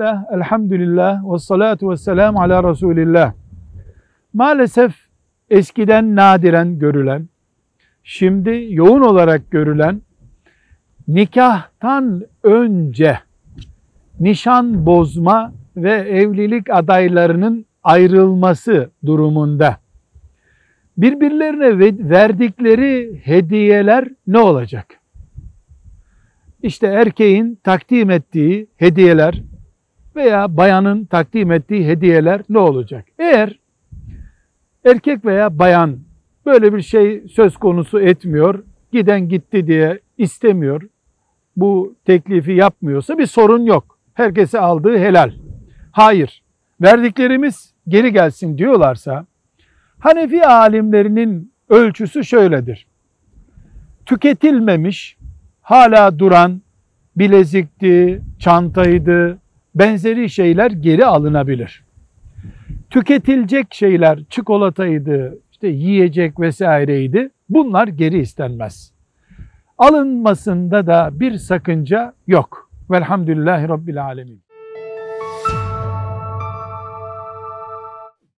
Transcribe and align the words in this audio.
Bismillah, 0.00 0.24
elhamdülillah, 0.32 1.32
ve 1.32 1.38
salatu 1.38 1.90
ve 1.90 1.96
selamu 1.96 2.40
ala 2.40 2.70
Resulillah. 2.70 3.32
Maalesef 4.34 4.94
eskiden 5.50 6.16
nadiren 6.16 6.78
görülen, 6.78 7.28
şimdi 8.04 8.66
yoğun 8.70 9.00
olarak 9.00 9.50
görülen 9.50 10.02
nikahtan 11.08 12.22
önce 12.42 13.18
nişan 14.20 14.86
bozma 14.86 15.52
ve 15.76 15.92
evlilik 15.92 16.70
adaylarının 16.70 17.66
ayrılması 17.82 18.90
durumunda 19.06 19.76
birbirlerine 20.96 21.78
verdikleri 22.10 23.20
hediyeler 23.24 24.08
ne 24.26 24.38
olacak? 24.38 24.86
İşte 26.62 26.86
erkeğin 26.86 27.58
takdim 27.64 28.10
ettiği 28.10 28.66
hediyeler 28.76 29.49
veya 30.16 30.56
bayanın 30.56 31.04
takdim 31.04 31.52
ettiği 31.52 31.86
hediyeler 31.86 32.40
ne 32.48 32.58
olacak? 32.58 33.04
Eğer 33.18 33.58
erkek 34.84 35.24
veya 35.24 35.58
bayan 35.58 35.98
böyle 36.46 36.74
bir 36.74 36.82
şey 36.82 37.28
söz 37.28 37.56
konusu 37.56 38.00
etmiyor, 38.00 38.64
giden 38.92 39.28
gitti 39.28 39.66
diye 39.66 40.00
istemiyor, 40.18 40.82
bu 41.56 41.94
teklifi 42.04 42.52
yapmıyorsa 42.52 43.18
bir 43.18 43.26
sorun 43.26 43.64
yok. 43.64 43.98
Herkese 44.14 44.60
aldığı 44.60 44.98
helal. 44.98 45.32
Hayır, 45.92 46.42
verdiklerimiz 46.80 47.72
geri 47.88 48.12
gelsin 48.12 48.58
diyorlarsa, 48.58 49.26
Hanefi 50.00 50.46
alimlerinin 50.46 51.52
ölçüsü 51.68 52.24
şöyledir. 52.24 52.86
Tüketilmemiş, 54.06 55.16
hala 55.62 56.18
duran 56.18 56.62
bilezikti, 57.16 58.22
çantaydı, 58.38 59.38
benzeri 59.74 60.30
şeyler 60.30 60.70
geri 60.70 61.06
alınabilir. 61.06 61.84
Tüketilecek 62.90 63.74
şeyler 63.74 64.18
çikolataydı, 64.30 65.38
işte 65.52 65.68
yiyecek 65.68 66.40
vesaireydi. 66.40 67.30
Bunlar 67.48 67.88
geri 67.88 68.18
istenmez. 68.18 68.92
Alınmasında 69.78 70.86
da 70.86 71.10
bir 71.12 71.36
sakınca 71.36 72.14
yok. 72.26 72.70
Velhamdülillahi 72.90 73.68
Rabbil 73.68 74.04
Alemin. 74.04 74.42